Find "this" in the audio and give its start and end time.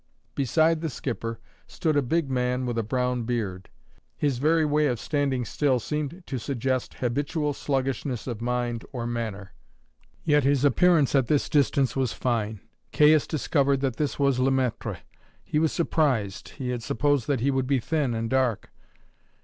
11.27-11.47, 13.97-14.17